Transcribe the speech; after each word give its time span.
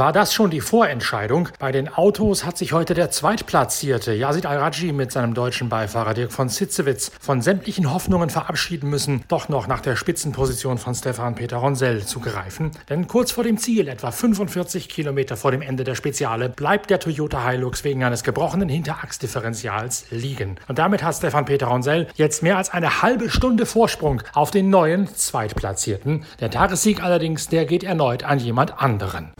War 0.00 0.14
das 0.14 0.32
schon 0.32 0.48
die 0.48 0.62
Vorentscheidung? 0.62 1.50
Bei 1.58 1.72
den 1.72 1.92
Autos 1.92 2.46
hat 2.46 2.56
sich 2.56 2.72
heute 2.72 2.94
der 2.94 3.10
Zweitplatzierte 3.10 4.14
Yazid 4.14 4.46
Al-Raji 4.46 4.92
mit 4.92 5.12
seinem 5.12 5.34
deutschen 5.34 5.68
Beifahrer 5.68 6.14
Dirk 6.14 6.32
von 6.32 6.48
Sitzewitz 6.48 7.12
von 7.20 7.42
sämtlichen 7.42 7.92
Hoffnungen 7.92 8.30
verabschieden 8.30 8.88
müssen, 8.88 9.24
doch 9.28 9.50
noch 9.50 9.66
nach 9.66 9.82
der 9.82 9.96
Spitzenposition 9.96 10.78
von 10.78 10.94
Stefan 10.94 11.34
Peter 11.34 11.58
Ronsell 11.58 12.06
zu 12.06 12.20
greifen. 12.20 12.70
Denn 12.88 13.08
kurz 13.08 13.30
vor 13.32 13.44
dem 13.44 13.58
Ziel, 13.58 13.88
etwa 13.88 14.10
45 14.10 14.88
Kilometer 14.88 15.36
vor 15.36 15.50
dem 15.50 15.60
Ende 15.60 15.84
der 15.84 15.96
Speziale, 15.96 16.48
bleibt 16.48 16.88
der 16.88 16.98
Toyota 16.98 17.50
Hilux 17.50 17.84
wegen 17.84 18.02
eines 18.02 18.24
gebrochenen 18.24 18.70
Hinterachsdifferentials 18.70 20.06
liegen. 20.10 20.56
Und 20.66 20.78
damit 20.78 21.02
hat 21.02 21.16
Stefan 21.16 21.44
Peter 21.44 21.66
Ronsell 21.66 22.08
jetzt 22.14 22.42
mehr 22.42 22.56
als 22.56 22.70
eine 22.70 23.02
halbe 23.02 23.28
Stunde 23.28 23.66
Vorsprung 23.66 24.22
auf 24.32 24.50
den 24.50 24.70
neuen 24.70 25.14
Zweitplatzierten. 25.14 26.24
Der 26.40 26.50
Tagessieg 26.50 27.02
allerdings, 27.02 27.48
der 27.48 27.66
geht 27.66 27.84
erneut 27.84 28.24
an 28.24 28.38
jemand 28.38 28.80
anderen. 28.80 29.34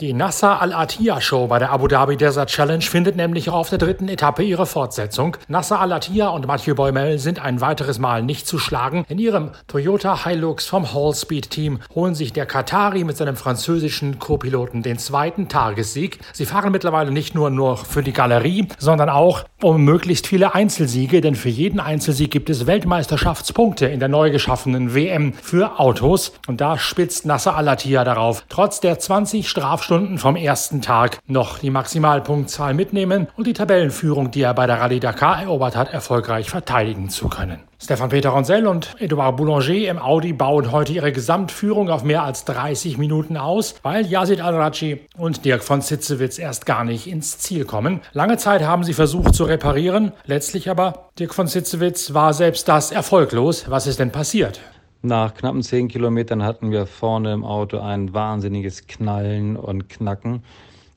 Die 0.00 0.12
Nasser 0.12 0.60
Al-Attiyah 0.60 1.22
Show 1.22 1.46
bei 1.46 1.58
der 1.58 1.72
Abu 1.72 1.88
Dhabi 1.88 2.18
Desert 2.18 2.50
Challenge 2.50 2.82
findet 2.82 3.16
nämlich 3.16 3.48
auf 3.48 3.70
der 3.70 3.78
dritten 3.78 4.10
Etappe 4.10 4.42
ihre 4.42 4.66
Fortsetzung. 4.66 5.38
Nasser 5.48 5.80
Al-Attiyah 5.80 6.28
und 6.28 6.46
Mathieu 6.46 6.74
Boimel 6.74 7.18
sind 7.18 7.42
ein 7.42 7.62
weiteres 7.62 7.98
Mal 7.98 8.22
nicht 8.22 8.46
zu 8.46 8.58
schlagen. 8.58 9.06
In 9.08 9.18
ihrem 9.18 9.52
Toyota 9.68 10.22
Hilux 10.26 10.66
vom 10.66 10.92
Hallspeed 10.92 11.48
Team 11.48 11.78
holen 11.94 12.14
sich 12.14 12.34
der 12.34 12.44
Katari 12.44 13.04
mit 13.04 13.16
seinem 13.16 13.36
französischen 13.36 14.18
Co-Piloten 14.18 14.82
den 14.82 14.98
zweiten 14.98 15.48
Tagessieg. 15.48 16.18
Sie 16.34 16.44
fahren 16.44 16.72
mittlerweile 16.72 17.10
nicht 17.10 17.34
nur 17.34 17.48
noch 17.48 17.86
für 17.86 18.02
die 18.02 18.12
Galerie, 18.12 18.68
sondern 18.76 19.08
auch 19.08 19.44
um 19.62 19.82
möglichst 19.82 20.26
viele 20.26 20.54
Einzelsiege, 20.54 21.22
denn 21.22 21.36
für 21.36 21.48
jeden 21.48 21.80
Einzelsieg 21.80 22.30
gibt 22.30 22.50
es 22.50 22.66
Weltmeisterschaftspunkte 22.66 23.86
in 23.86 24.00
der 24.00 24.10
neu 24.10 24.30
geschaffenen 24.30 24.94
WM 24.94 25.32
für 25.32 25.80
Autos. 25.80 26.34
Und 26.46 26.60
da 26.60 26.76
spitzt 26.76 27.24
Nasser 27.24 27.56
Al-Attiyah 27.56 28.04
darauf, 28.04 28.44
trotz 28.50 28.80
der 28.80 28.98
20 28.98 29.48
Straf 29.48 29.85
Stunden 29.86 30.18
vom 30.18 30.34
ersten 30.34 30.82
Tag 30.82 31.20
noch 31.28 31.60
die 31.60 31.70
Maximalpunktzahl 31.70 32.74
mitnehmen 32.74 33.28
und 33.36 33.46
die 33.46 33.52
Tabellenführung, 33.52 34.32
die 34.32 34.42
er 34.42 34.52
bei 34.52 34.66
der 34.66 34.80
Rallye 34.80 34.98
Dakar 34.98 35.42
erobert 35.42 35.76
hat, 35.76 35.92
erfolgreich 35.92 36.50
verteidigen 36.50 37.08
zu 37.08 37.28
können. 37.28 37.60
Stefan 37.80 38.08
Peter 38.08 38.30
Ronsell 38.30 38.66
und 38.66 38.96
Edouard 38.98 39.36
Boulanger 39.36 39.88
im 39.88 40.00
Audi 40.00 40.32
bauen 40.32 40.72
heute 40.72 40.92
ihre 40.92 41.12
Gesamtführung 41.12 41.88
auf 41.88 42.02
mehr 42.02 42.24
als 42.24 42.44
30 42.46 42.98
Minuten 42.98 43.36
aus, 43.36 43.76
weil 43.84 44.04
Yazid 44.06 44.40
Al-Raji 44.40 45.06
und 45.16 45.44
Dirk 45.44 45.62
von 45.62 45.80
Sitzewitz 45.80 46.40
erst 46.40 46.66
gar 46.66 46.82
nicht 46.82 47.06
ins 47.06 47.38
Ziel 47.38 47.64
kommen. 47.64 48.00
Lange 48.12 48.38
Zeit 48.38 48.62
haben 48.62 48.82
sie 48.82 48.92
versucht 48.92 49.36
zu 49.36 49.44
reparieren, 49.44 50.10
letztlich 50.24 50.68
aber, 50.68 51.10
Dirk 51.16 51.32
von 51.32 51.46
Sitzewitz, 51.46 52.12
war 52.12 52.34
selbst 52.34 52.66
das 52.66 52.90
erfolglos. 52.90 53.70
Was 53.70 53.86
ist 53.86 54.00
denn 54.00 54.10
passiert? 54.10 54.58
Nach 55.06 55.34
knappen 55.34 55.62
zehn 55.62 55.86
Kilometern 55.86 56.42
hatten 56.42 56.72
wir 56.72 56.84
vorne 56.84 57.32
im 57.32 57.44
Auto 57.44 57.78
ein 57.78 58.12
wahnsinniges 58.12 58.88
Knallen 58.88 59.56
und 59.56 59.88
Knacken 59.88 60.42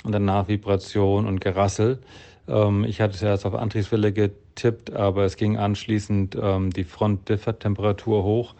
und 0.04 0.12
danach 0.12 0.48
Vibration 0.48 1.28
und 1.28 1.42
Gerassel. 1.42 2.00
Ähm, 2.48 2.86
ich 2.86 3.02
hatte 3.02 3.14
es 3.14 3.22
erst 3.22 3.46
auf 3.46 3.54
Antriebswelle 3.54 4.12
getippt, 4.12 4.92
aber 4.94 5.26
es 5.26 5.38
ging 5.38 5.58
anschließend 5.58 6.36
ähm, 6.42 6.72
die 6.72 6.86
Frontdiffertemperatur 6.86 8.24
hoch. 8.24 8.56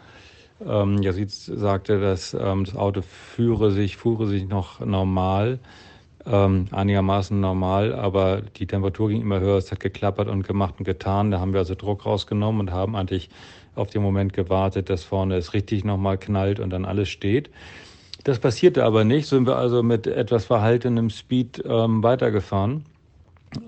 Ähm, 0.64 1.02
Yazid 1.02 1.32
sagte, 1.32 2.00
dass 2.00 2.32
ähm, 2.32 2.62
das 2.62 2.76
Auto 2.76 3.02
führe 3.02 3.72
sich, 3.72 3.96
fuhre 3.96 4.28
sich 4.28 4.46
noch 4.46 4.78
normal, 4.78 5.58
ähm, 6.26 6.68
einigermaßen 6.70 7.40
normal, 7.40 7.92
aber 7.92 8.42
die 8.42 8.68
Temperatur 8.68 9.08
ging 9.08 9.22
immer 9.22 9.40
höher. 9.40 9.56
Es 9.56 9.72
hat 9.72 9.80
geklappert 9.80 10.28
und 10.28 10.46
gemacht 10.46 10.74
und 10.78 10.84
getan. 10.84 11.32
Da 11.32 11.40
haben 11.40 11.54
wir 11.54 11.58
also 11.58 11.74
Druck 11.74 12.06
rausgenommen 12.06 12.60
und 12.60 12.70
haben 12.70 12.94
eigentlich 12.94 13.30
auf 13.74 13.90
den 13.90 14.02
Moment 14.02 14.32
gewartet, 14.32 14.90
dass 14.90 15.04
vorne 15.04 15.36
es 15.36 15.54
richtig 15.54 15.84
nochmal 15.84 16.18
knallt 16.18 16.60
und 16.60 16.70
dann 16.70 16.84
alles 16.84 17.08
steht. 17.08 17.50
Das 18.24 18.38
passierte 18.38 18.84
aber 18.84 19.04
nicht, 19.04 19.28
sind 19.28 19.46
wir 19.46 19.56
also 19.56 19.82
mit 19.82 20.06
etwas 20.06 20.44
verhaltenem 20.44 21.08
Speed 21.08 21.62
ähm, 21.66 22.02
weitergefahren, 22.02 22.84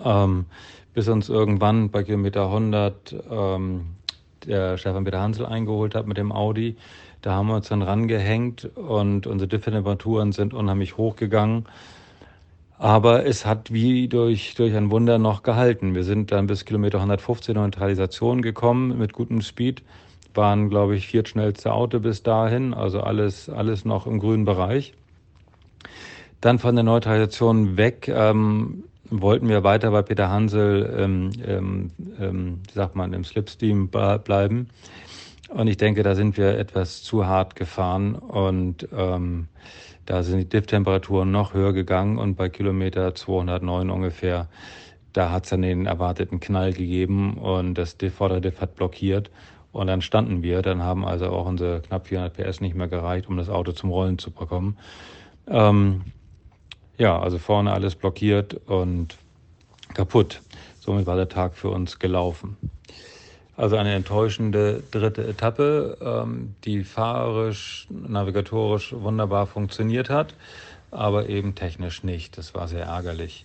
ähm, 0.04 0.44
bis 0.92 1.08
uns 1.08 1.28
irgendwann 1.28 1.90
bei 1.90 2.02
Kilometer 2.02 2.46
100 2.46 3.16
ähm, 3.30 3.86
der 4.46 4.76
Stefan 4.76 5.04
Peter 5.04 5.20
Hansel 5.20 5.46
eingeholt 5.46 5.94
hat 5.94 6.06
mit 6.06 6.19
dem 6.19 6.32
Audi. 6.32 6.76
Da 7.22 7.32
haben 7.34 7.46
wir 7.46 7.54
uns 7.54 7.69
dann 7.69 7.82
rangehängt 7.82 8.64
und 8.76 9.26
unsere 9.26 9.48
Differtemperaturen 9.48 10.32
sind 10.32 10.52
unheimlich 10.52 10.96
hochgegangen. 10.96 11.66
Aber 12.82 13.25
es 13.25 13.47
hat 13.47 13.72
wie 13.72 14.09
durch, 14.09 14.56
durch 14.56 14.75
ein 14.75 14.91
Wunder 14.91 15.16
noch 15.16 15.44
gehalten. 15.44 15.94
Wir 15.94 16.03
sind 16.03 16.32
dann 16.32 16.48
bis 16.48 16.65
Kilometer 16.65 16.98
115 16.98 17.54
Neutralisation 17.54 18.43
gekommen 18.43 18.98
mit 18.98 19.12
gutem 19.12 19.41
Speed. 19.41 19.84
Waren, 20.34 20.69
glaube 20.69 20.97
ich, 20.97 21.06
viertschnellste 21.06 21.72
Auto 21.72 22.00
bis 22.00 22.25
dahin. 22.25 22.75
Also 22.75 23.00
alles, 23.00 23.48
alles 23.48 23.84
noch 23.84 24.09
im 24.09 24.19
grünen 24.19 24.44
Bereich. 24.44 24.94
Dann 26.41 26.59
von 26.59 26.75
der 26.75 26.82
Neutralisation 26.82 27.76
weg 27.76 28.09
ähm, 28.12 28.82
wollten 29.09 29.49
wir 29.49 29.62
weiter 29.62 29.93
bei 29.93 30.03
Peter 30.03 30.28
Hansel, 30.28 30.93
ähm, 30.99 31.31
ähm, 32.19 32.59
wie 32.66 32.72
sagt 32.75 32.97
man, 32.97 33.12
im 33.12 33.22
Slipstream 33.22 33.91
bleiben. 33.91 34.70
Und 35.50 35.69
ich 35.69 35.76
denke, 35.76 36.03
da 36.03 36.16
sind 36.16 36.37
wir 36.37 36.59
etwas 36.59 37.04
zu 37.04 37.26
hart 37.26 37.54
gefahren 37.54 38.16
und 38.16 38.88
ähm, 38.93 39.47
da 40.06 40.22
sind 40.22 40.38
die 40.38 40.48
Diff-Temperaturen 40.48 41.30
noch 41.30 41.54
höher 41.54 41.72
gegangen 41.72 42.18
und 42.18 42.34
bei 42.34 42.48
Kilometer 42.48 43.14
209 43.14 43.90
ungefähr, 43.90 44.48
da 45.12 45.30
hat 45.30 45.44
es 45.44 45.50
dann 45.50 45.62
den 45.62 45.86
erwarteten 45.86 46.40
Knall 46.40 46.72
gegeben 46.72 47.34
und 47.34 47.74
das 47.74 47.96
Diff, 47.96 48.14
Vorderdiff 48.14 48.60
hat 48.60 48.74
blockiert 48.74 49.30
und 49.72 49.86
dann 49.86 50.02
standen 50.02 50.42
wir. 50.42 50.62
Dann 50.62 50.82
haben 50.82 51.04
also 51.04 51.26
auch 51.26 51.46
unsere 51.46 51.80
knapp 51.80 52.06
400 52.06 52.34
PS 52.34 52.60
nicht 52.60 52.74
mehr 52.74 52.88
gereicht, 52.88 53.28
um 53.28 53.36
das 53.36 53.48
Auto 53.48 53.72
zum 53.72 53.90
Rollen 53.90 54.18
zu 54.18 54.30
bekommen. 54.30 54.76
Ähm, 55.48 56.02
ja, 56.98 57.19
also 57.19 57.38
vorne 57.38 57.72
alles 57.72 57.94
blockiert 57.94 58.54
und 58.66 59.16
kaputt. 59.94 60.40
Somit 60.80 61.06
war 61.06 61.16
der 61.16 61.28
Tag 61.28 61.54
für 61.54 61.70
uns 61.70 61.98
gelaufen. 61.98 62.56
Also 63.56 63.76
eine 63.76 63.94
enttäuschende 63.94 64.82
dritte 64.90 65.26
Etappe, 65.26 65.98
ähm, 66.00 66.54
die 66.64 66.84
fahrerisch, 66.84 67.86
navigatorisch 67.90 68.94
wunderbar 68.94 69.46
funktioniert 69.46 70.08
hat, 70.08 70.34
aber 70.90 71.28
eben 71.28 71.54
technisch 71.54 72.02
nicht. 72.02 72.38
Das 72.38 72.54
war 72.54 72.66
sehr 72.66 72.86
ärgerlich. 72.86 73.44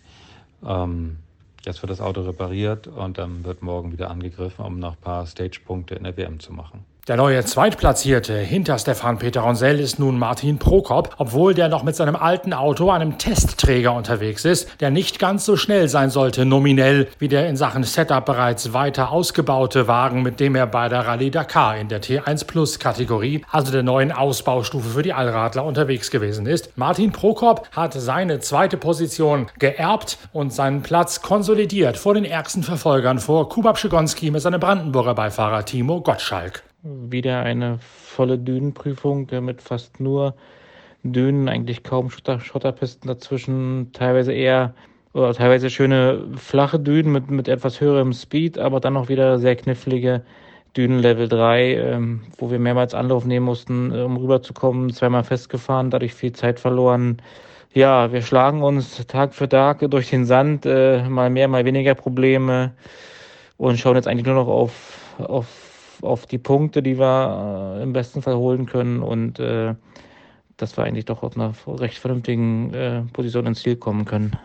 Ähm, 0.65 1.17
jetzt 1.65 1.81
wird 1.81 1.91
das 1.91 1.99
Auto 1.99 2.21
repariert 2.21 2.87
und 2.87 3.17
dann 3.17 3.43
wird 3.43 3.61
morgen 3.61 3.91
wieder 3.91 4.09
angegriffen, 4.09 4.63
um 4.63 4.79
noch 4.79 4.93
ein 4.93 5.01
paar 5.01 5.25
Stagepunkte 5.25 5.95
in 5.95 6.05
der 6.05 6.15
WM 6.15 6.39
zu 6.39 6.53
machen. 6.53 6.85
Der 7.07 7.15
neue 7.15 7.41
Zweitplatzierte 7.45 8.37
hinter 8.37 8.77
Stefan 8.77 9.17
Peter 9.17 9.39
Ronsell 9.39 9.79
ist 9.79 9.97
nun 9.97 10.19
Martin 10.19 10.59
Prokop, 10.59 11.15
obwohl 11.17 11.53
der 11.53 11.69
noch 11.69 11.83
mit 11.83 11.95
seinem 11.95 12.17
alten 12.17 12.51
Auto, 12.51 12.91
einem 12.91 13.17
Testträger 13.17 13.93
unterwegs 13.93 14.43
ist, 14.43 14.81
der 14.81 14.91
nicht 14.91 15.17
ganz 15.17 15.45
so 15.45 15.55
schnell 15.55 15.87
sein 15.87 16.09
sollte 16.09 16.43
nominell 16.43 17.07
wie 17.17 17.29
der 17.29 17.47
in 17.47 17.55
Sachen 17.55 17.83
Setup 17.83 18.25
bereits 18.25 18.73
weiter 18.73 19.09
ausgebaute 19.09 19.87
Wagen, 19.87 20.21
mit 20.21 20.41
dem 20.41 20.55
er 20.55 20.67
bei 20.67 20.89
der 20.89 21.07
Rallye 21.07 21.31
Dakar 21.31 21.77
in 21.77 21.87
der 21.87 22.01
T1 22.01 22.45
Plus 22.45 22.77
Kategorie, 22.77 23.45
also 23.49 23.71
der 23.71 23.83
neuen 23.83 24.11
Ausbaustufe 24.11 24.89
für 24.89 25.01
die 25.01 25.13
Allradler 25.13 25.63
unterwegs 25.63 26.11
gewesen 26.11 26.45
ist. 26.45 26.77
Martin 26.77 27.13
Prokop 27.13 27.69
hat 27.71 27.93
seine 27.93 28.41
zweite 28.41 28.75
Position 28.75 29.47
geerbt 29.59 30.17
und 30.33 30.51
seinen 30.51 30.81
Platz 30.81 31.21
konsolidiert 31.21 31.95
vor 31.95 32.15
den 32.15 32.25
ärgsten 32.25 32.63
Verfolgern 32.63 33.19
vor 33.19 33.47
Kubab 33.47 33.77
Schigonski 33.77 34.29
mit 34.29 34.41
seinem 34.41 34.59
Brandenburger 34.59 35.15
Beifahrer 35.15 35.63
Timo 35.63 36.01
Gottschalk 36.01 36.63
wieder 37.09 37.43
eine 37.43 37.79
volle 37.79 38.37
Dünenprüfung 38.37 39.27
mit 39.41 39.61
fast 39.61 39.99
nur 39.99 40.35
Dünen, 41.03 41.47
eigentlich 41.49 41.83
kaum 41.83 42.09
Schotter, 42.09 42.39
Schotterpisten 42.39 43.07
dazwischen, 43.07 43.91
teilweise 43.93 44.33
eher 44.33 44.73
oder 45.13 45.33
teilweise 45.33 45.69
schöne 45.69 46.23
flache 46.35 46.79
Dünen 46.79 47.11
mit, 47.11 47.31
mit 47.31 47.47
etwas 47.47 47.81
höherem 47.81 48.13
Speed, 48.13 48.57
aber 48.57 48.79
dann 48.79 48.97
auch 48.97 49.09
wieder 49.09 49.39
sehr 49.39 49.55
knifflige 49.55 50.23
Dünen 50.75 50.99
Level 50.99 51.27
3, 51.27 51.75
ähm, 51.75 52.21
wo 52.37 52.51
wir 52.51 52.59
mehrmals 52.59 52.93
Anlauf 52.93 53.25
nehmen 53.25 53.45
mussten, 53.45 53.91
äh, 53.91 54.01
um 54.01 54.17
rüberzukommen, 54.17 54.93
zweimal 54.93 55.23
festgefahren, 55.23 55.89
dadurch 55.89 56.13
viel 56.13 56.33
Zeit 56.33 56.59
verloren. 56.59 57.17
Ja, 57.73 58.11
wir 58.11 58.21
schlagen 58.21 58.61
uns 58.63 59.05
Tag 59.07 59.33
für 59.33 59.49
Tag 59.49 59.79
durch 59.89 60.09
den 60.09 60.25
Sand, 60.25 60.65
äh, 60.65 61.07
mal 61.09 61.29
mehr, 61.29 61.47
mal 61.47 61.65
weniger 61.65 61.95
Probleme 61.95 62.73
und 63.57 63.79
schauen 63.79 63.95
jetzt 63.95 64.07
eigentlich 64.07 64.25
nur 64.25 64.35
noch 64.35 64.47
auf, 64.47 64.99
auf 65.17 65.66
auf 66.01 66.25
die 66.25 66.37
Punkte, 66.37 66.83
die 66.83 66.97
wir 66.97 67.77
äh, 67.79 67.83
im 67.83 67.93
besten 67.93 68.21
Fall 68.21 68.35
holen 68.35 68.65
können 68.65 69.01
und 69.01 69.39
äh, 69.39 69.75
dass 70.57 70.75
wir 70.77 70.83
eigentlich 70.83 71.05
doch 71.05 71.23
auf 71.23 71.37
einer 71.37 71.53
recht 71.67 71.99
vernünftigen 71.99 72.73
äh, 72.73 73.03
Position 73.13 73.45
ins 73.45 73.61
Ziel 73.61 73.75
kommen 73.75 74.05
können. 74.05 74.35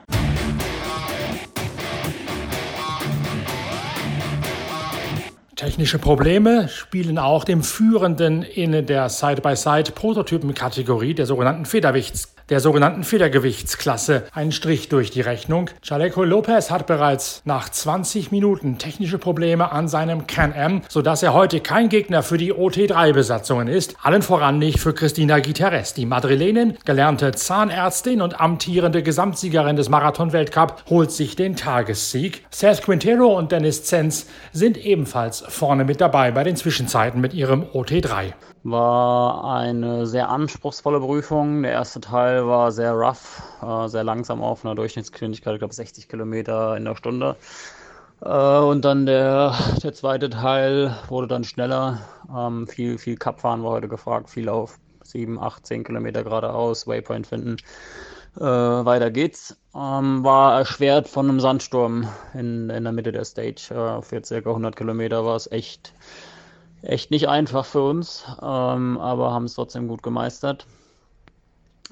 Technische 5.57 5.99
Probleme 6.01 6.69
spielen 6.69 7.19
auch 7.19 7.45
dem 7.45 7.63
Führenden 7.63 8.43
in 8.43 8.85
der 8.85 9.09
Side-by-Side-Prototypen-Kategorie 9.09 11.15
der 11.15 11.27
sogenannten 11.27 11.67
Federwichtsklasse 11.67 12.32
der 12.49 12.61
sogenannten 12.61 13.05
Federgewichtsklasse 13.05 14.25
einen 14.33 14.53
Strich 14.53 14.89
durch 14.89 15.11
die 15.11 15.21
Rechnung. 15.21 15.71
Chaleco 15.83 16.25
Lopez 16.25 16.71
hat 16.71 16.87
bereits 16.87 17.43
nach 17.45 17.69
20 17.69 18.31
Minuten 18.31 18.79
technische 18.79 19.19
Probleme 19.19 19.73
an 19.73 19.89
seinem 19.89 20.27
Can-Am, 20.27 20.83
sodass 20.89 21.23
er 21.23 21.35
heute 21.35 21.61
kein 21.61 21.89
Gegner 21.89 22.23
für 22.23 22.39
die 22.39 22.53
OT3-Besatzungen 22.53 23.69
ist. 23.69 23.97
Allen 24.03 24.23
voran 24.23 24.59
nicht 24.59 24.79
für 24.79 24.95
Christina 24.95 25.41
Guiterres. 25.41 25.95
Die 25.95 26.07
Madrilenin, 26.07 26.77
gelernte 26.85 27.33
Zahnärztin 27.33 28.21
und 28.21 28.41
amtierende 28.41 29.03
Gesamtsiegerin 29.03 29.77
des 29.77 29.89
Marathon-Weltcup, 29.89 30.85
holt 30.89 31.13
sich 31.13 31.37
den 31.37 31.57
Tagessieg. 31.57 32.45
Seth 32.51 32.83
Quintero 32.83 33.37
und 33.37 33.53
Dennis 33.53 33.85
Zenz 33.85 34.27
sind 34.53 34.77
ebenfalls 34.77 35.45
vorne 35.49 35.85
mit 35.85 36.01
dabei 36.01 36.31
bei 36.31 36.45
den 36.45 36.57
Zwischenzeiten 36.57 37.21
mit 37.21 37.35
ihrem 37.35 37.63
OT3. 37.63 38.33
War 38.65 39.45
eine 39.45 40.07
sehr 40.07 40.29
anspruchsvolle 40.29 41.01
Prüfung. 41.01 41.63
Der 41.63 41.73
erste 41.73 42.01
Teil 42.01 42.47
war 42.47 42.71
sehr 42.71 42.93
rough, 42.93 43.43
äh, 43.61 43.89
sehr 43.89 44.05
langsam 44.05 44.41
auf 44.41 44.65
einer 44.65 44.77
Durchschnittsgeschwindigkeit, 44.77 45.55
ich 45.55 45.59
glaube 45.59 45.75
60 45.75 46.09
Kilometer 46.09 46.77
in 46.77 46.85
der 46.85 46.95
Stunde. 46.95 47.37
Äh, 48.21 48.59
und 48.59 48.85
dann 48.85 49.07
der, 49.07 49.55
der 49.83 49.93
zweite 49.95 50.31
Teil 50.31 50.97
wurde 51.09 51.27
dann 51.27 51.45
schneller. 51.45 52.01
Ähm, 52.35 52.69
viel, 52.69 52.99
viel 52.99 53.17
Cup-Fahren 53.17 53.65
war 53.65 53.73
heute 53.73 53.89
gefragt, 53.89 54.31
viel 54.31 54.49
auf 54.49 54.79
7, 55.03 55.39
8, 55.41 55.67
10 55.67 55.85
Kilometer 55.85 56.23
geradeaus, 56.23 56.87
Waypoint 56.87 57.27
finden. 57.27 57.57
Äh, 58.37 58.43
weiter 58.43 59.11
geht's. 59.11 59.57
Ähm, 59.75 60.25
war 60.25 60.59
erschwert 60.59 61.09
von 61.09 61.29
einem 61.29 61.41
Sandsturm 61.41 62.09
in, 62.33 62.71
in 62.71 62.85
der 62.85 62.93
Mitte 62.93 63.13
der 63.13 63.25
Stage. 63.25 63.71
Äh, 63.71 64.03
für 64.03 64.25
circa 64.25 64.51
100 64.51 64.77
Kilometer 64.77 65.25
war 65.25 65.37
es 65.37 65.51
echt 65.51 65.93
echt 66.83 67.11
nicht 67.11 67.29
einfach 67.29 67.65
für 67.65 67.83
uns, 67.83 68.25
ähm, 68.41 68.99
aber 68.99 69.33
haben 69.33 69.45
es 69.45 69.55
trotzdem 69.55 69.89
gut 69.89 70.03
gemeistert. 70.03 70.67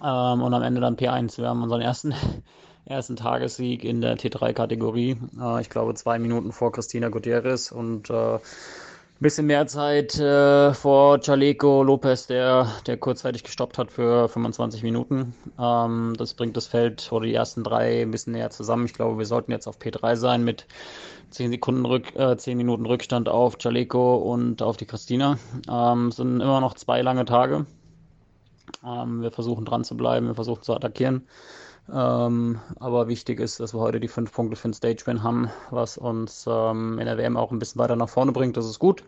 Ähm, 0.02 0.42
und 0.42 0.54
am 0.54 0.62
Ende 0.62 0.80
dann 0.80 0.96
P1. 0.96 1.38
Wir 1.38 1.48
haben 1.48 1.62
unseren 1.62 1.80
ersten, 1.80 2.14
ersten 2.84 3.16
Tagessieg 3.16 3.84
in 3.84 4.00
der 4.00 4.16
T3-Kategorie. 4.16 5.16
Äh, 5.40 5.60
ich 5.60 5.70
glaube, 5.70 5.94
zwei 5.94 6.18
Minuten 6.18 6.52
vor 6.52 6.72
Christina 6.72 7.08
Gutierrez 7.08 7.70
und 7.70 8.10
äh, 8.10 8.38
bisschen 9.20 9.46
mehr 9.46 9.66
Zeit 9.66 10.18
äh, 10.18 10.72
vor 10.72 11.20
Chaleco 11.20 11.82
Lopez, 11.82 12.26
der, 12.26 12.66
der 12.86 12.96
kurzzeitig 12.96 13.44
gestoppt 13.44 13.76
hat 13.76 13.92
für 13.92 14.28
25 14.28 14.82
Minuten. 14.82 15.34
Ähm, 15.58 16.14
das 16.16 16.32
bringt 16.32 16.56
das 16.56 16.66
Feld 16.66 17.12
oder 17.12 17.26
die 17.26 17.34
ersten 17.34 17.62
drei 17.62 18.02
ein 18.02 18.10
bisschen 18.10 18.32
näher 18.32 18.48
zusammen. 18.48 18.86
Ich 18.86 18.94
glaube, 18.94 19.18
wir 19.18 19.26
sollten 19.26 19.52
jetzt 19.52 19.66
auf 19.66 19.78
P3 19.78 20.16
sein 20.16 20.42
mit 20.42 20.66
10 21.30 21.50
Sekunden 21.50 21.84
Rück, 21.84 22.16
äh, 22.16 22.36
10 22.36 22.56
Minuten 22.56 22.86
Rückstand 22.86 23.28
auf 23.28 23.58
Chaleco 23.58 24.16
und 24.16 24.62
auf 24.62 24.78
die 24.78 24.86
Christina. 24.86 25.38
Ähm, 25.68 26.08
es 26.08 26.16
sind 26.16 26.40
immer 26.40 26.60
noch 26.62 26.74
zwei 26.74 27.02
lange 27.02 27.26
Tage. 27.26 27.66
Ähm, 28.86 29.20
wir 29.20 29.30
versuchen 29.32 29.66
dran 29.66 29.84
zu 29.84 29.98
bleiben, 29.98 30.28
wir 30.28 30.34
versuchen 30.34 30.62
zu 30.62 30.74
attackieren. 30.74 31.26
Ähm, 31.92 32.60
aber 32.78 33.08
wichtig 33.08 33.40
ist, 33.40 33.60
dass 33.60 33.74
wir 33.74 33.80
heute 33.80 34.00
die 34.00 34.08
fünf 34.08 34.32
Punkte 34.32 34.56
für 34.56 34.68
den 34.68 34.74
Stage-Win 34.74 35.22
haben, 35.22 35.50
was 35.70 35.98
uns 35.98 36.46
ähm, 36.48 36.98
in 36.98 37.06
der 37.06 37.18
WM 37.18 37.36
auch 37.36 37.50
ein 37.50 37.58
bisschen 37.58 37.80
weiter 37.80 37.96
nach 37.96 38.08
vorne 38.08 38.32
bringt. 38.32 38.56
Das 38.56 38.66
ist 38.66 38.78
gut. 38.78 39.04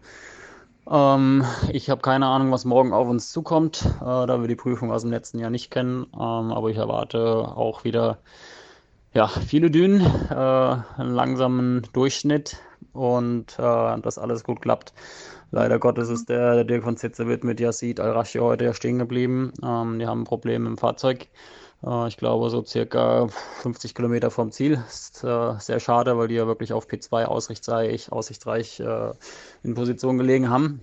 Ähm, 0.90 1.44
ich 1.70 1.90
habe 1.90 2.00
keine 2.00 2.26
Ahnung, 2.26 2.50
was 2.50 2.64
morgen 2.64 2.92
auf 2.92 3.08
uns 3.08 3.30
zukommt, 3.30 3.84
äh, 4.00 4.26
da 4.26 4.40
wir 4.40 4.48
die 4.48 4.56
Prüfung 4.56 4.90
aus 4.90 5.02
dem 5.02 5.10
letzten 5.10 5.38
Jahr 5.38 5.50
nicht 5.50 5.70
kennen. 5.70 6.06
Ähm, 6.14 6.52
aber 6.52 6.70
ich 6.70 6.76
erwarte 6.76 7.20
auch 7.56 7.84
wieder 7.84 8.18
ja, 9.14 9.28
viele 9.28 9.70
Dünen, 9.70 10.00
äh, 10.00 10.34
einen 10.34 11.14
langsamen 11.14 11.86
Durchschnitt 11.92 12.56
und 12.92 13.58
äh, 13.58 14.00
dass 14.00 14.18
alles 14.18 14.42
gut 14.42 14.62
klappt. 14.62 14.92
Leider 15.50 15.78
Gottes 15.78 16.08
ist 16.08 16.30
der, 16.30 16.54
der 16.54 16.64
Dirk 16.64 16.82
von 16.82 16.96
Zitzewit 16.96 17.44
mit 17.44 17.60
Yassid 17.60 18.00
Al-Rashi 18.00 18.38
heute 18.38 18.64
ja 18.64 18.72
stehen 18.72 18.98
geblieben. 18.98 19.52
Ähm, 19.62 19.98
die 19.98 20.06
haben 20.06 20.22
ein 20.22 20.24
Problem 20.24 20.66
im 20.66 20.78
Fahrzeug. 20.78 21.28
Äh, 21.84 22.08
ich 22.08 22.16
glaube, 22.16 22.50
so 22.50 22.64
circa 22.64 23.28
50 23.28 23.94
Kilometer 23.94 24.30
vom 24.30 24.52
Ziel. 24.52 24.82
Ist 24.88 25.24
äh, 25.24 25.58
sehr 25.58 25.80
schade, 25.80 26.16
weil 26.18 26.28
die 26.28 26.34
ja 26.34 26.46
wirklich 26.46 26.72
auf 26.72 26.86
P2 26.86 27.24
aussichtsreich, 27.24 28.10
aussichtsreich 28.12 28.80
äh, 28.80 29.12
in 29.62 29.74
Position 29.74 30.18
gelegen 30.18 30.50
haben. 30.50 30.80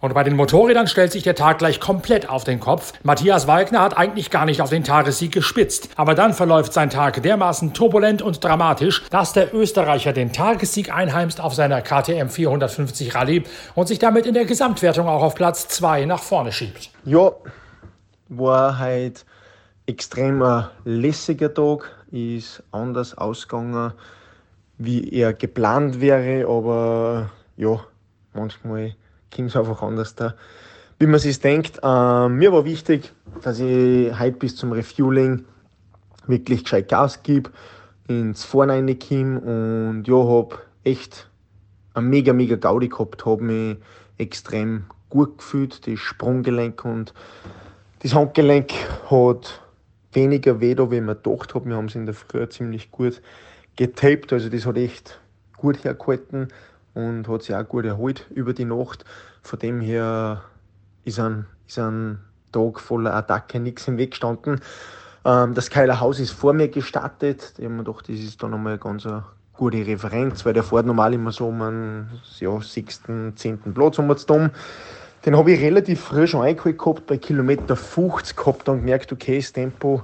Und 0.00 0.12
bei 0.14 0.22
den 0.22 0.36
Motorrädern 0.36 0.86
stellt 0.86 1.12
sich 1.12 1.22
der 1.22 1.34
Tag 1.34 1.58
gleich 1.58 1.80
komplett 1.80 2.28
auf 2.28 2.44
den 2.44 2.60
Kopf. 2.60 2.92
Matthias 3.02 3.46
Walkner 3.46 3.80
hat 3.80 3.96
eigentlich 3.96 4.30
gar 4.30 4.44
nicht 4.44 4.60
auf 4.60 4.70
den 4.70 4.84
Tagessieg 4.84 5.32
gespitzt. 5.32 5.88
Aber 5.96 6.14
dann 6.14 6.34
verläuft 6.34 6.72
sein 6.72 6.90
Tag 6.90 7.22
dermaßen 7.22 7.72
turbulent 7.72 8.20
und 8.20 8.44
dramatisch, 8.44 9.04
dass 9.10 9.32
der 9.32 9.54
Österreicher 9.54 10.12
den 10.12 10.32
Tagessieg 10.32 10.92
einheimst 10.92 11.40
auf 11.40 11.54
seiner 11.54 11.80
KTM 11.80 12.28
450 12.28 13.14
Rallye 13.14 13.44
und 13.74 13.88
sich 13.88 13.98
damit 13.98 14.26
in 14.26 14.34
der 14.34 14.44
Gesamtwertung 14.44 15.08
auch 15.08 15.22
auf 15.22 15.34
Platz 15.34 15.68
2 15.68 16.04
nach 16.04 16.22
vorne 16.22 16.52
schiebt. 16.52 16.90
Ja, 17.04 17.32
war 18.28 18.78
halt 18.78 19.24
extrem 19.86 20.42
ein 20.42 20.66
lässiger 20.84 21.52
Tag, 21.54 21.90
ist 22.10 22.62
anders 22.70 23.16
ausgegangen, 23.16 23.92
wie 24.78 25.08
er 25.10 25.32
geplant 25.32 26.00
wäre, 26.00 26.46
aber 26.48 27.30
ja, 27.56 27.80
manchmal 28.34 28.94
ging 29.30 29.46
es 29.46 29.56
einfach 29.56 29.82
anders 29.82 30.14
da. 30.14 30.34
Wie 30.98 31.06
man 31.06 31.20
sich 31.20 31.38
denkt, 31.40 31.80
äh, 31.82 32.28
mir 32.28 32.52
war 32.52 32.64
wichtig, 32.64 33.12
dass 33.42 33.60
ich 33.60 34.18
heute 34.18 34.38
bis 34.38 34.56
zum 34.56 34.72
Refueling 34.72 35.44
wirklich 36.26 36.64
gescheit 36.64 36.88
Gas 36.88 37.22
gebe, 37.22 37.50
ins 38.08 38.44
Vorne 38.44 38.96
komme 38.96 39.40
und 39.40 40.08
ja, 40.08 40.14
habe 40.16 40.58
echt 40.84 41.28
ein 41.94 42.08
mega, 42.08 42.32
mega 42.32 42.56
Gaudi 42.56 42.88
gehabt, 42.88 43.26
habe 43.26 43.42
mich 43.42 43.76
extrem 44.18 44.84
gut 45.10 45.38
gefühlt, 45.38 45.86
das 45.86 45.98
Sprunggelenk 45.98 46.84
und 46.84 47.12
das 48.00 48.14
Handgelenk 48.14 48.72
hat 49.10 49.60
weniger 50.12 50.60
weh 50.60 50.74
da, 50.74 50.90
wie 50.90 51.00
man 51.00 51.16
gedacht 51.22 51.54
habe. 51.54 51.68
Wir 51.68 51.76
haben 51.76 51.86
es 51.86 51.94
in 51.94 52.06
der 52.06 52.14
Früh 52.14 52.48
ziemlich 52.48 52.90
gut 52.90 53.20
getaped, 53.76 54.32
also 54.32 54.48
das 54.48 54.66
hat 54.66 54.76
echt 54.76 55.20
gut 55.56 55.84
hergehalten 55.84 56.48
und 56.96 57.28
hat 57.28 57.42
sich 57.42 57.54
auch 57.54 57.68
gut 57.68 57.84
erholt 57.84 58.26
über 58.30 58.54
die 58.54 58.64
Nacht. 58.64 59.04
Von 59.42 59.58
dem 59.58 59.80
her 59.82 60.42
ist 61.04 61.20
ein, 61.20 61.44
ist 61.68 61.78
ein 61.78 62.20
Tag 62.52 62.80
voller 62.80 63.14
Attacke 63.14 63.60
nichts 63.60 63.86
im 63.86 63.98
Weg 63.98 64.12
gestanden. 64.12 64.60
Ähm, 65.26 65.52
das 65.52 65.68
Keiler 65.68 66.00
Haus 66.00 66.18
ist 66.18 66.30
vor 66.30 66.54
mir 66.54 66.68
gestartet. 66.68 67.52
Ich 67.58 67.64
habe 67.64 67.74
mir 67.74 67.84
gedacht, 67.84 68.08
das 68.08 68.16
ist 68.16 68.42
dann 68.42 68.52
nochmal 68.52 68.78
ganz 68.78 69.04
eine 69.04 69.24
gute 69.52 69.86
Referenz, 69.86 70.46
weil 70.46 70.54
der 70.54 70.62
fährt 70.62 70.86
normal 70.86 71.12
immer 71.12 71.32
so 71.32 71.48
um 71.48 71.60
einen 71.60 72.08
ja, 72.38 72.58
6., 72.58 73.02
10. 73.34 73.58
Platz 73.74 73.98
um 73.98 74.08
den 74.08 74.50
Den 75.26 75.36
habe 75.36 75.52
ich 75.52 75.60
relativ 75.60 76.00
früh 76.00 76.26
schon 76.26 76.42
eingeholt 76.42 76.78
gehabt, 76.78 77.06
bei 77.06 77.18
Kilometer 77.18 77.76
50 77.76 78.34
gehabt 78.34 78.68
und 78.70 78.78
gemerkt, 78.78 79.12
okay, 79.12 79.36
das 79.36 79.52
Tempo 79.52 80.02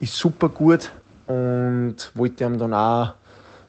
ist 0.00 0.16
super 0.16 0.48
gut 0.48 0.90
und 1.28 1.96
wollte 2.14 2.42
ihm 2.42 2.58
dann 2.58 2.74
auch 2.74 3.14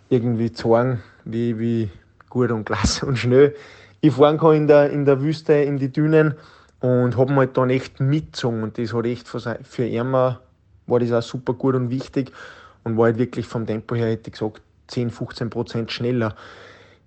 irgendwie 0.10 0.51
zeigen, 0.51 1.03
wie, 1.25 1.60
wie, 1.60 1.91
gut 2.36 2.51
und 2.51 2.65
klasse 2.65 3.06
und 3.06 3.18
schnell 3.18 3.56
ich 4.01 4.13
fahren 4.13 4.38
kann 4.38 4.56
in 4.56 4.68
der, 4.68 4.89
in 4.89 5.06
der 5.06 5.22
Wüste, 5.22 5.54
in 5.54 5.77
die 5.77 5.89
Dünen 5.89 6.36
und 6.82 7.18
habe 7.18 7.34
halt 7.36 7.56
dann 7.58 7.70
echt 7.70 8.01
mitgezogen 8.01 8.62
und 8.62 8.77
das 8.77 8.94
hat 8.94 9.06
echt 9.06 9.27
für, 9.27 9.39
für 9.63 9.86
ihn 9.86 10.12
war 10.12 10.39
das 10.88 11.12
auch 11.13 11.22
super 11.22 11.54
gut 11.54 11.75
und 11.75 11.89
wichtig 11.89 12.32
und 12.84 12.98
war 12.98 13.06
halt 13.06 13.18
wirklich 13.18 13.48
vom 13.48 13.65
Tempo 13.65 13.96
her, 13.96 14.08
hätte 14.08 14.30
ich 14.30 14.34
gesagt, 14.34 14.62
10, 14.88 15.12
15 15.12 15.50
Prozent 15.50 15.92
schneller. 15.92 16.36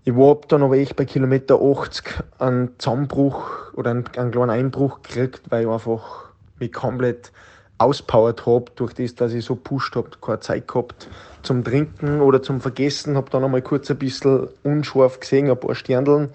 Ich 0.04 0.16
war 0.16 0.40
dann 0.48 0.62
aber 0.62 0.78
echt 0.78 0.96
bei 0.96 1.04
Kilometer 1.04 1.60
80 1.60 2.04
einen 2.38 2.70
Zusammenbruch 2.78 3.74
oder 3.74 3.90
einen, 3.90 4.04
einen 4.16 4.30
kleinen 4.30 4.50
Einbruch 4.50 5.02
gekriegt, 5.02 5.42
weil 5.50 5.64
ich 5.64 5.68
einfach 5.68 6.30
mich 6.58 6.72
komplett 6.72 7.30
auspowert 7.78 8.44
habe, 8.46 8.66
durch 8.74 8.92
das, 8.94 9.14
dass 9.14 9.32
ich 9.32 9.44
so 9.44 9.54
pusht 9.54 9.96
habe, 9.96 10.10
keine 10.20 10.40
Zeit 10.40 10.68
gehabt 10.68 11.08
zum 11.42 11.64
Trinken 11.64 12.20
oder 12.20 12.42
zum 12.42 12.60
Vergessen, 12.60 13.16
habe 13.16 13.30
dann 13.30 13.44
einmal 13.44 13.62
kurz 13.62 13.90
ein 13.90 13.98
bisschen 13.98 14.48
unscharf 14.64 15.20
gesehen, 15.20 15.50
ein 15.50 15.58
paar 15.58 15.74
Sterndeln. 15.74 16.30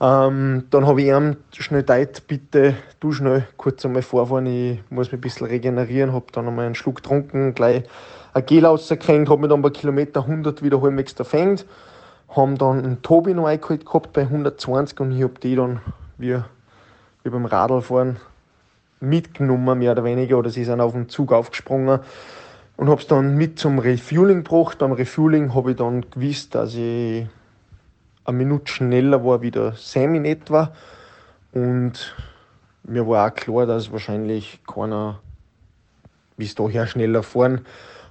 Ähm, 0.00 0.64
dann 0.70 0.86
habe 0.86 1.00
ich 1.00 1.08
ihm 1.08 1.36
schnell 1.56 1.86
Zeit, 1.86 2.26
bitte 2.26 2.74
du 3.00 3.12
schnell 3.12 3.46
kurz 3.56 3.84
einmal 3.84 4.02
vorfahren, 4.02 4.46
ich 4.46 4.80
muss 4.90 5.12
mich 5.12 5.18
ein 5.18 5.20
bisschen 5.20 5.46
regenerieren, 5.46 6.12
habe 6.12 6.26
dann 6.32 6.48
einmal 6.48 6.66
einen 6.66 6.74
Schluck 6.74 6.96
getrunken, 6.96 7.54
gleich 7.54 7.84
ein 8.34 8.46
Gel 8.46 8.66
rausgekriegt, 8.66 9.28
habe 9.28 9.40
mich 9.40 9.50
dann 9.50 9.62
bei 9.62 9.70
Kilometer 9.70 10.22
100 10.22 10.62
wieder 10.62 10.82
halbwegs 10.82 11.12
erfängt, 11.14 11.66
haben 12.28 12.58
dann 12.58 12.78
einen 12.84 13.02
Tobi 13.02 13.32
noch 13.32 13.46
eingeholt 13.46 13.86
gehabt 13.86 14.12
bei 14.12 14.22
120 14.22 15.00
und 15.00 15.12
ich 15.12 15.22
habe 15.22 15.34
die 15.40 15.54
dann 15.54 15.80
wie, 16.18 16.36
wie 17.22 17.30
beim 17.30 17.46
Radlfahren 17.46 18.16
mitgenommen, 19.02 19.78
mehr 19.78 19.92
oder 19.92 20.04
weniger, 20.04 20.38
oder 20.38 20.50
sie 20.50 20.64
sind 20.64 20.80
auf 20.80 20.92
den 20.92 21.08
Zug 21.08 21.32
aufgesprungen 21.32 22.00
und 22.76 22.88
habe 22.88 23.00
es 23.00 23.06
dann 23.06 23.36
mit 23.36 23.58
zum 23.58 23.78
Refueling 23.78 24.44
gebracht. 24.44 24.78
Beim 24.78 24.92
Refueling 24.92 25.54
habe 25.54 25.72
ich 25.72 25.76
dann 25.76 26.06
gewusst, 26.10 26.54
dass 26.54 26.74
ich 26.74 27.26
eine 28.24 28.36
Minute 28.36 28.72
schneller 28.72 29.24
war 29.24 29.42
wie 29.42 29.50
der 29.50 29.72
Sam 29.76 30.14
in 30.14 30.24
etwa 30.24 30.72
und 31.52 32.14
mir 32.84 33.06
war 33.06 33.28
auch 33.28 33.34
klar, 33.34 33.66
dass 33.66 33.92
wahrscheinlich 33.92 34.60
keiner 34.66 35.20
bis 36.36 36.54
daher 36.54 36.86
schneller 36.86 37.22
fahren 37.22 37.66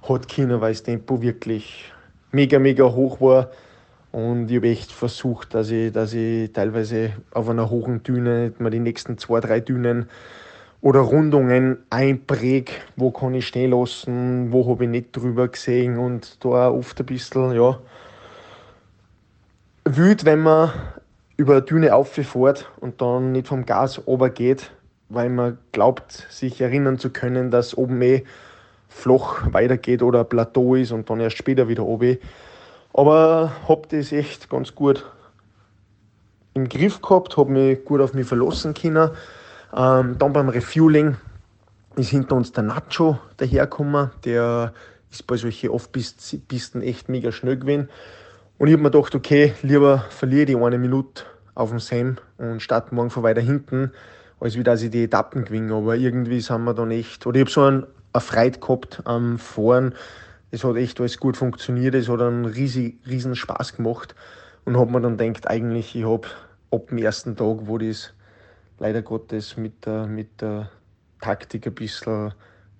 hat 0.08 0.28
können, 0.28 0.60
weil 0.60 0.72
das 0.72 0.82
Tempo 0.82 1.22
wirklich 1.22 1.92
mega, 2.30 2.58
mega 2.58 2.84
hoch 2.84 3.20
war 3.20 3.50
Und 4.12 4.50
ich 4.50 4.56
habe 4.58 4.68
echt 4.68 4.92
versucht, 4.92 5.54
dass 5.54 5.70
ich, 5.70 5.90
dass 5.90 6.12
ich 6.12 6.52
teilweise 6.52 7.14
auf 7.32 7.48
einer 7.48 7.70
hohen 7.70 8.02
Düne 8.02 8.52
mal 8.58 8.70
die 8.70 8.78
nächsten 8.78 9.16
zwei, 9.16 9.40
drei 9.40 9.60
Dünen 9.60 10.10
oder 10.82 11.00
Rundungen 11.00 11.78
einpräge, 11.90 12.72
wo 12.96 13.12
kann 13.12 13.34
ich 13.34 13.46
stehen 13.46 13.70
lassen, 13.70 14.52
wo 14.52 14.68
habe 14.68 14.84
ich 14.84 14.90
nicht 14.90 15.16
drüber 15.16 15.48
gesehen 15.48 15.96
und 15.96 16.44
da 16.44 16.68
oft 16.68 16.98
ein 16.98 17.06
bisschen, 17.06 17.52
ja, 17.52 17.78
wüt, 19.84 20.24
wenn 20.24 20.40
man 20.40 20.72
über 21.36 21.54
eine 21.54 21.62
Düne 21.62 21.94
auffährt 21.94 22.68
und 22.80 23.00
dann 23.00 23.32
nicht 23.32 23.46
vom 23.46 23.64
Gas 23.64 24.02
geht, 24.34 24.72
weil 25.08 25.28
man 25.28 25.58
glaubt, 25.70 26.26
sich 26.30 26.60
erinnern 26.60 26.98
zu 26.98 27.10
können, 27.10 27.50
dass 27.50 27.76
oben 27.76 28.02
eh 28.02 28.24
flach 28.88 29.52
weitergeht 29.52 30.02
oder 30.02 30.24
Plateau 30.24 30.74
ist 30.74 30.90
und 30.90 31.08
dann 31.08 31.20
erst 31.20 31.38
später 31.38 31.68
wieder 31.68 31.84
oben. 31.84 32.18
Aber 32.92 33.52
habe 33.68 33.88
das 33.88 34.12
echt 34.12 34.50
ganz 34.50 34.74
gut 34.74 35.06
im 36.54 36.68
Griff 36.68 37.00
gehabt, 37.00 37.36
habe 37.36 37.52
mich 37.52 37.84
gut 37.84 38.00
auf 38.00 38.14
mich 38.14 38.26
verlassen 38.26 38.74
können. 38.74 39.10
Ähm, 39.74 40.16
dann 40.18 40.32
beim 40.32 40.48
Refueling 40.48 41.16
ist 41.96 42.10
hinter 42.10 42.36
uns 42.36 42.52
der 42.52 42.64
Nacho 42.64 43.18
dahergekommen, 43.38 44.10
der 44.24 44.72
ist 45.10 45.26
bei 45.26 45.36
solchen 45.36 45.70
Off-Pisten 45.70 46.82
echt 46.82 47.08
mega 47.08 47.32
schnell 47.32 47.58
gewesen. 47.58 47.88
Und 48.58 48.68
ich 48.68 48.74
habe 48.74 48.82
mir 48.82 48.90
gedacht, 48.90 49.14
okay, 49.14 49.54
lieber 49.62 50.04
verliere 50.10 50.52
ich 50.52 50.56
eine 50.56 50.78
Minute 50.78 51.24
auf 51.54 51.70
dem 51.70 51.80
Sam 51.80 52.16
und 52.38 52.60
starte 52.60 52.94
morgen 52.94 53.10
von 53.10 53.22
weiter 53.22 53.40
hinten, 53.40 53.92
als 54.40 54.56
wie 54.56 54.62
dass 54.62 54.82
ich 54.82 54.90
die 54.90 55.04
Etappen 55.04 55.44
gewinne. 55.44 55.74
Aber 55.74 55.96
irgendwie 55.96 56.40
sind 56.40 56.64
wir 56.64 56.74
dann 56.74 56.90
echt, 56.90 57.26
oder 57.26 57.36
ich 57.36 57.42
habe 57.42 57.50
so 57.50 57.62
einen, 57.62 57.86
eine 58.12 58.20
Freude 58.20 58.58
gehabt 58.58 59.02
am 59.04 59.38
Fahren, 59.38 59.94
es 60.50 60.64
hat 60.64 60.76
echt 60.76 61.00
alles 61.00 61.18
gut 61.18 61.36
funktioniert, 61.36 61.94
es 61.94 62.08
hat 62.08 62.20
einen 62.20 62.44
riesig, 62.44 62.98
riesen 63.06 63.34
Spaß 63.34 63.76
gemacht 63.76 64.14
und 64.64 64.76
habe 64.76 64.92
mir 64.92 65.00
dann 65.00 65.16
gedacht, 65.16 65.48
eigentlich, 65.48 65.96
ich 65.96 66.04
habe 66.04 66.28
ab 66.70 66.88
dem 66.88 66.98
ersten 66.98 67.36
Tag, 67.36 67.56
wo 67.62 67.78
das 67.78 68.12
leider 68.82 69.00
Gottes 69.00 69.56
mit 69.56 69.86
der, 69.86 70.08
mit 70.08 70.40
der 70.40 70.68
Taktik 71.20 71.68
ein 71.68 71.74
bisschen 71.74 72.34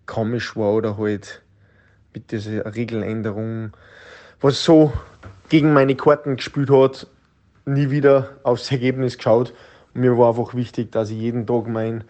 komisch 0.05 0.57
war 0.57 0.73
oder 0.73 0.99
halt 0.99 1.43
mit 2.13 2.33
dieser 2.33 2.75
Regeländerung, 2.75 3.73
was 4.41 4.65
so 4.65 4.93
gegen 5.49 5.73
meine 5.73 5.95
Karten 5.95 6.37
gespielt 6.37 6.71
hat, 6.71 7.07
nie 7.67 7.91
wieder 7.91 8.31
aufs 8.43 8.73
Ergebnis 8.73 9.17
geschaut. 9.17 9.55
Und 9.95 10.01
mir 10.01 10.19
war 10.19 10.31
einfach 10.31 10.55
wichtig, 10.55 10.91
dass 10.91 11.09
ich 11.11 11.19
jeden 11.19 11.47
Tag 11.47 11.69
mein 11.69 12.03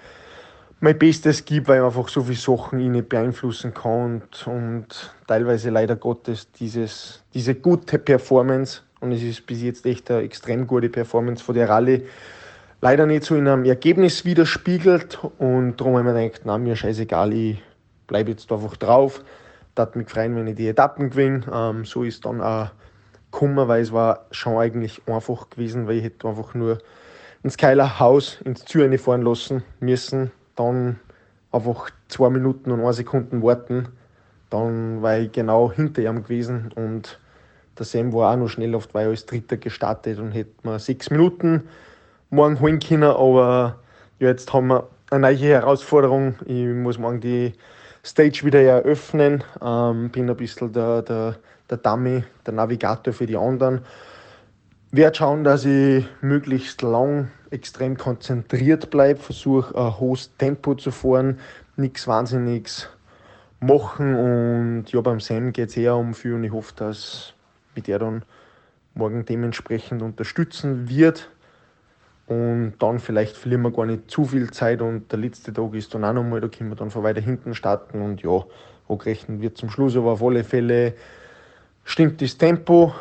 mein 0.81 0.99
Bestes 0.99 1.45
gebe, 1.45 1.69
weil 1.69 1.79
ich 1.79 1.85
einfach 1.85 2.09
so 2.09 2.23
viele 2.23 2.37
Sachen 2.37 2.81
ihn 2.81 2.93
nicht 2.93 3.09
beeinflussen 3.09 3.73
kann 3.73 4.23
und, 4.23 4.47
und 4.49 5.15
teilweise 5.29 5.71
leider 5.71 5.95
Gottes 5.95 6.51
dieses, 6.51 7.23
diese 7.35 7.55
gute 7.55 8.01
Performance 8.01 8.81
und 8.99 9.13
es 9.13 9.23
ist 9.23 9.47
bis 9.47 9.63
jetzt 9.63 9.87
echt 9.87 10.11
eine 10.11 10.23
extrem 10.23 10.67
gute 10.67 10.89
Performance 10.89 11.45
von 11.45 11.55
der 11.55 11.69
Rallye 11.69 12.05
leider 12.83 13.07
nicht 13.07 13.25
so 13.25 13.35
in 13.35 13.49
einem 13.49 13.65
Ergebnis 13.65 14.27
widerspiegelt 14.27 15.19
und 15.39 15.79
darum 15.79 15.97
habe 15.97 16.09
ich 16.09 16.15
mir 16.15 16.23
gedacht, 16.25 16.43
na 16.45 16.59
mir 16.59 16.77
scheißegal, 16.77 17.33
ich 17.33 17.63
bleibe 18.07 18.33
jetzt 18.33 18.53
einfach 18.53 18.77
drauf. 18.77 19.25
Das 19.75 19.95
mich 19.95 20.11
freuen, 20.11 20.37
wenn 20.37 20.49
ich 20.49 20.57
die 20.57 20.69
Etappen 20.69 21.09
gewinne. 21.09 21.47
Ähm, 21.51 21.87
so 21.87 22.03
ist 22.03 22.27
dann 22.27 22.43
auch 22.43 22.69
gekommen, 23.31 23.67
weil 23.69 23.81
es 23.81 23.91
war 23.91 24.27
schon 24.33 24.59
eigentlich 24.59 25.01
einfach 25.07 25.49
gewesen, 25.49 25.87
weil 25.87 25.97
ich 25.97 26.05
hätte 26.05 26.29
einfach 26.29 26.53
nur 26.53 26.79
ins 27.43 27.57
Keiler 27.57 27.99
Haus 27.99 28.39
ins 28.45 28.67
Zürich 28.67 29.01
fahren 29.01 29.23
lassen 29.23 29.65
müssen 29.81 30.31
dann 30.57 30.99
einfach 31.51 31.91
zwei 32.09 32.31
Minuten 32.31 32.71
und 32.71 32.81
eine 32.81 32.93
Sekunden 32.93 33.43
warten. 33.43 33.89
Dann 34.51 35.03
war 35.03 35.19
ich 35.19 35.33
genau 35.33 35.73
hinter 35.73 36.03
ihm 36.03 36.23
gewesen 36.23 36.73
und 36.75 37.19
der 37.79 37.87
Sam 37.87 38.13
war 38.13 38.33
auch 38.33 38.37
noch 38.37 38.49
schnell 38.49 38.75
oft, 38.75 38.93
weil 38.93 39.07
er 39.07 39.11
als 39.11 39.25
Dritter 39.25 39.57
gestartet 39.57 40.19
und 40.19 40.33
hätte 40.33 40.53
mir 40.63 40.79
sechs 40.79 41.11
Minuten 41.11 41.69
morgen 42.33 42.59
holen 42.61 42.81
können. 42.81 43.05
Aber 43.05 43.77
jetzt 44.19 44.53
haben 44.53 44.69
wir 44.69 44.89
eine 45.11 45.21
neue 45.21 45.49
Herausforderung. 45.49 46.35
Ich 46.47 46.67
muss 46.67 46.99
morgen 46.99 47.21
die 47.21 47.53
Stage 48.05 48.45
wieder 48.45 48.61
eröffnen. 48.61 49.45
Ähm, 49.63 50.11
bin 50.11 50.29
ein 50.29 50.37
bisschen 50.37 50.73
der, 50.73 51.03
der, 51.03 51.37
der 51.71 51.79
Dummy, 51.79 52.25
der 52.45 52.55
Navigator 52.55 53.13
für 53.15 53.27
die 53.27 53.37
anderen 53.37 53.83
werde 54.93 55.17
schauen, 55.17 55.43
dass 55.43 55.65
ich 55.65 56.05
möglichst 56.21 56.83
lang 56.83 57.31
extrem 57.51 57.97
konzentriert 57.97 58.91
bleibe, 58.91 59.19
versuche 59.19 59.75
ein 59.75 59.99
hohes 59.99 60.37
Tempo 60.37 60.75
zu 60.75 60.91
fahren, 60.91 61.41
nichts 61.77 62.07
Wahnsinniges 62.07 62.89
machen 63.59 64.15
und 64.15 64.93
ja, 64.93 65.01
beim 65.01 65.19
Sam 65.19 65.53
geht 65.53 65.71
es 65.71 65.77
eher 65.79 65.97
um 65.97 66.13
viel 66.13 66.35
und 66.35 66.45
ich 66.45 66.53
hoffe, 66.53 66.75
dass 66.77 67.33
mit 67.75 67.89
er 67.89 68.01
dann 68.01 68.23
morgen 68.95 69.25
dementsprechend 69.25 70.03
unterstützen 70.03 70.91
wird 70.91 71.31
und 72.27 72.75
dann 72.79 72.99
vielleicht 72.99 73.37
verlieren 73.37 73.63
wir 73.63 73.73
gar 73.73 73.87
nicht 73.87 74.11
zu 74.11 74.25
viel 74.25 74.51
Zeit 74.51 74.81
und 74.81 75.11
der 75.11 75.19
letzte 75.19 75.53
Tag 75.53 75.75
ist 75.75 75.95
dann 75.95 76.05
auch 76.05 76.13
nochmal, 76.13 76.41
da 76.41 76.49
können 76.49 76.71
wir 76.71 76.77
dann 76.77 76.91
von 76.91 77.03
weiter 77.03 77.21
hinten 77.21 77.55
starten 77.55 78.01
und 78.01 78.23
ja, 78.23 78.45
angerechnet 78.89 79.41
wird 79.41 79.57
zum 79.57 79.71
Schluss, 79.71 79.97
aber 79.97 80.13
auf 80.13 80.23
alle 80.23 80.45
Fälle 80.45 80.95
stimmt 81.85 82.23
das 82.23 82.37
Tempo 82.39 82.93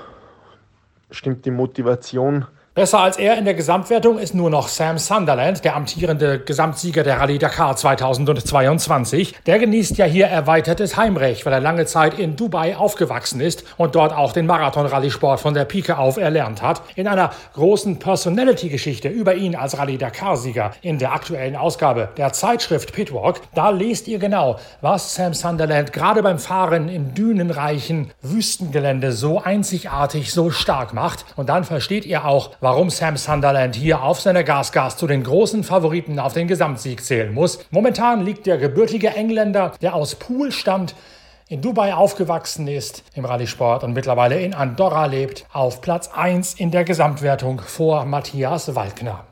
stimmt 1.12 1.46
die 1.46 1.52
Motivation 1.52 2.46
Besser 2.74 3.02
als 3.02 3.18
er 3.18 3.38
in 3.38 3.44
der 3.44 3.54
Gesamtwertung 3.54 4.18
ist 4.18 4.34
nur 4.34 4.50
noch 4.50 4.70
Sam 4.70 4.98
Sunderland, 4.98 5.66
der 5.66 5.76
amtierende 5.76 6.40
Gesamtsieger 6.40 7.04
der 7.04 7.20
Rallye 7.20 7.38
Dakar 7.38 7.76
2022. 7.76 9.36
Der 9.46 9.60
genießt 9.60 9.98
ja 9.98 10.06
hier 10.06 10.28
erweitertes 10.28 10.96
Heimrecht, 10.96 11.46
weil 11.46 11.52
er 11.52 11.60
lange 11.60 11.86
Zeit 11.86 12.18
in 12.18 12.38
Dubai 12.38 12.78
aufgewachsen 12.78 13.42
ist 13.42 13.66
und 13.76 13.96
dort 13.96 14.14
auch 14.14 14.32
den 14.32 14.46
Marathon-Rallye-Sport 14.46 15.42
von 15.42 15.54
der 15.54 15.66
Pike 15.66 15.98
auf 15.98 16.16
erlernt 16.16 16.62
hat. 16.62 16.82
In 16.96 17.10
einer 17.10 17.32
großen 17.56 18.00
Personality-Geschichte 18.00 19.10
über 19.10 19.36
ihn 19.36 19.58
als 19.58 19.78
Rallye 19.78 19.98
Dakar-Sieger 19.98 20.72
in 20.82 20.98
der 20.98 21.12
aktuellen 21.12 21.58
Ausgabe 21.58 22.08
der 22.16 22.32
Zeitschrift 22.32 22.94
Pitwalk, 22.94 23.42
da 23.54 23.72
lest 23.72 24.08
ihr 24.08 24.18
genau, 24.18 24.62
was 24.80 25.14
Sam 25.14 25.34
Sunderland 25.34 25.92
gerade 25.92 26.24
beim 26.24 26.40
Fahren 26.40 26.88
in 26.88 27.14
dünenreichen 27.16 28.12
Wüstengelände 28.22 29.12
so 29.12 29.44
einzigartig, 29.44 30.32
so 30.32 30.52
stark 30.52 30.94
macht. 30.94 31.26
Und 31.36 31.50
dann 31.50 31.66
versteht 31.66 32.06
ihr 32.06 32.24
auch, 32.24 32.52
warum 32.62 32.90
Sam 32.90 33.18
Sunderland 33.18 33.76
hier 33.76 34.04
auf 34.04 34.22
seiner 34.22 34.44
Gasgas 34.44 34.96
zu 34.96 35.08
den 35.08 35.24
großen 35.24 35.64
Favoriten 35.64 36.20
auf 36.20 36.34
den 36.34 36.48
Gesamtsieg 36.48 37.04
zählen 37.04 37.34
muss. 37.34 37.60
Momentan 37.72 38.24
liegt 38.24 38.46
der 38.46 38.58
gebürtige 38.58 39.10
Engländer, 39.10 39.74
der 39.82 39.96
aus 39.96 40.16
Pool 40.16 40.52
stammt, 40.52 40.96
in 41.50 41.62
Dubai 41.62 41.94
aufgewachsen 41.94 42.70
ist 42.70 43.04
im 43.14 43.26
Rallye-Sport 43.26 43.84
und 43.84 43.92
mittlerweile 43.92 44.40
in 44.40 44.54
Andorra 44.54 45.08
lebt, 45.08 45.46
auf 45.52 45.82
Platz 45.82 46.10
1 46.14 46.54
in 46.54 46.72
der 46.72 46.86
Gesamtwertung 46.86 47.60
vor 47.60 48.06
Matthias 48.06 48.74
Walkner. 48.74 49.26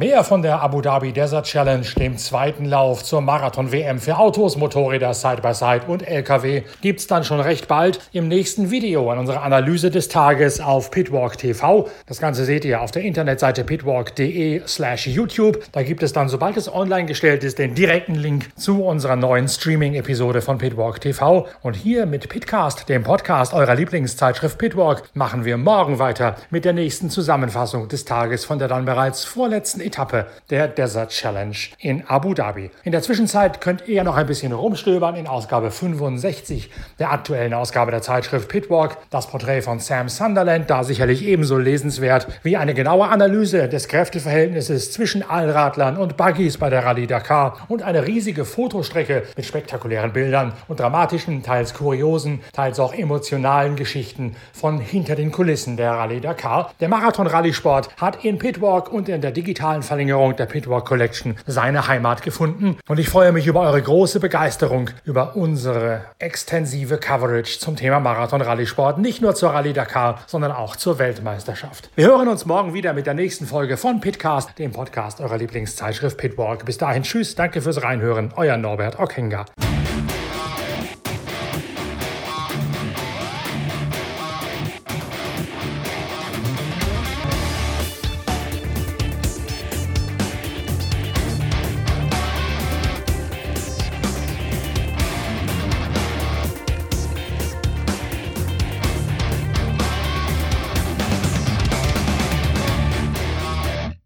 Mehr 0.00 0.24
von 0.24 0.40
der 0.40 0.62
Abu 0.62 0.80
Dhabi 0.80 1.12
Desert 1.12 1.44
Challenge, 1.44 1.86
dem 1.98 2.16
zweiten 2.16 2.64
Lauf 2.64 3.04
zur 3.04 3.20
Marathon-WM 3.20 3.98
für 3.98 4.16
Autos, 4.16 4.56
Motorräder, 4.56 5.12
Side-by-Side 5.12 5.82
und 5.88 6.08
LKW, 6.08 6.62
gibt's 6.80 7.06
dann 7.06 7.22
schon 7.22 7.38
recht 7.38 7.68
bald 7.68 8.00
im 8.10 8.26
nächsten 8.26 8.70
Video 8.70 9.10
an 9.10 9.18
unserer 9.18 9.42
Analyse 9.42 9.90
des 9.90 10.08
Tages 10.08 10.58
auf 10.58 10.90
Pitwalk 10.90 11.36
TV. 11.36 11.86
Das 12.06 12.18
Ganze 12.18 12.46
seht 12.46 12.64
ihr 12.64 12.80
auf 12.80 12.92
der 12.92 13.02
Internetseite 13.02 13.62
pitwalk.de 13.62 14.62
slash 14.66 15.06
YouTube. 15.06 15.62
Da 15.72 15.82
gibt 15.82 16.02
es 16.02 16.14
dann, 16.14 16.30
sobald 16.30 16.56
es 16.56 16.72
online 16.72 17.04
gestellt 17.04 17.44
ist, 17.44 17.58
den 17.58 17.74
direkten 17.74 18.14
Link 18.14 18.48
zu 18.56 18.82
unserer 18.82 19.16
neuen 19.16 19.48
Streaming-Episode 19.48 20.40
von 20.40 20.56
Pitwalk 20.56 21.02
TV. 21.02 21.46
Und 21.60 21.74
hier 21.76 22.06
mit 22.06 22.26
Pitcast, 22.30 22.88
dem 22.88 23.02
Podcast 23.02 23.52
eurer 23.52 23.74
Lieblingszeitschrift 23.74 24.56
Pitwalk, 24.56 25.02
machen 25.12 25.44
wir 25.44 25.58
morgen 25.58 25.98
weiter 25.98 26.36
mit 26.48 26.64
der 26.64 26.72
nächsten 26.72 27.10
Zusammenfassung 27.10 27.88
des 27.88 28.06
Tages 28.06 28.46
von 28.46 28.58
der 28.58 28.68
dann 28.68 28.86
bereits 28.86 29.24
vorletzten 29.24 29.89
Etappe 29.90 30.26
der 30.50 30.68
Desert 30.68 31.10
Challenge 31.10 31.56
in 31.80 32.06
Abu 32.06 32.32
Dhabi. 32.32 32.70
In 32.84 32.92
der 32.92 33.02
Zwischenzeit 33.02 33.60
könnt 33.60 33.88
ihr 33.88 34.04
noch 34.04 34.16
ein 34.16 34.26
bisschen 34.26 34.52
rumstöbern 34.52 35.16
in 35.16 35.26
Ausgabe 35.26 35.72
65 35.72 36.70
der 37.00 37.10
aktuellen 37.10 37.52
Ausgabe 37.54 37.90
der 37.90 38.02
Zeitschrift 38.02 38.48
Pitwalk. 38.48 38.98
Das 39.10 39.26
Porträt 39.26 39.62
von 39.62 39.80
Sam 39.80 40.08
Sunderland, 40.08 40.70
da 40.70 40.84
sicherlich 40.84 41.26
ebenso 41.26 41.58
lesenswert 41.58 42.28
wie 42.44 42.56
eine 42.56 42.72
genaue 42.72 43.08
Analyse 43.08 43.68
des 43.68 43.88
Kräfteverhältnisses 43.88 44.92
zwischen 44.92 45.28
Allradlern 45.28 45.96
und 45.96 46.16
Buggies 46.16 46.56
bei 46.56 46.70
der 46.70 46.84
Rallye 46.84 47.08
Dakar 47.08 47.66
und 47.66 47.82
eine 47.82 48.06
riesige 48.06 48.44
Fotostrecke 48.44 49.24
mit 49.36 49.44
spektakulären 49.44 50.12
Bildern 50.12 50.52
und 50.68 50.78
dramatischen, 50.78 51.42
teils 51.42 51.74
kuriosen, 51.74 52.40
teils 52.52 52.78
auch 52.78 52.94
emotionalen 52.94 53.74
Geschichten 53.74 54.36
von 54.52 54.78
hinter 54.78 55.16
den 55.16 55.32
Kulissen 55.32 55.76
der 55.76 55.92
Rallye 55.92 56.20
Dakar. 56.20 56.72
Der 56.78 56.88
Marathon-Rallye-Sport 56.88 57.88
hat 57.96 58.24
in 58.24 58.38
Pitwalk 58.38 58.92
und 58.92 59.08
in 59.08 59.20
der 59.20 59.32
digitalen 59.32 59.79
Verlängerung 59.82 60.36
der 60.36 60.46
Pitwalk 60.46 60.84
Collection 60.84 61.36
seine 61.46 61.88
Heimat 61.88 62.22
gefunden. 62.22 62.78
Und 62.88 62.98
ich 62.98 63.08
freue 63.08 63.32
mich 63.32 63.46
über 63.46 63.60
eure 63.60 63.80
große 63.80 64.20
Begeisterung 64.20 64.90
über 65.04 65.36
unsere 65.36 66.02
extensive 66.18 66.98
Coverage 66.98 67.58
zum 67.58 67.76
Thema 67.76 68.00
Marathon 68.00 68.42
Rallye-Sport. 68.42 68.98
Nicht 68.98 69.22
nur 69.22 69.34
zur 69.34 69.50
Rallye 69.50 69.72
Dakar, 69.72 70.20
sondern 70.26 70.52
auch 70.52 70.76
zur 70.76 70.98
Weltmeisterschaft. 70.98 71.90
Wir 71.96 72.06
hören 72.06 72.28
uns 72.28 72.46
morgen 72.46 72.74
wieder 72.74 72.92
mit 72.92 73.06
der 73.06 73.14
nächsten 73.14 73.46
Folge 73.46 73.76
von 73.76 74.00
Pitcast, 74.00 74.58
dem 74.58 74.72
Podcast 74.72 75.20
eurer 75.20 75.38
Lieblingszeitschrift 75.38 76.18
Pitwalk. 76.18 76.64
Bis 76.64 76.78
dahin, 76.78 77.02
tschüss, 77.02 77.34
danke 77.34 77.62
fürs 77.62 77.82
Reinhören, 77.82 78.32
euer 78.36 78.56
Norbert 78.56 78.98
Ockenger. 78.98 79.46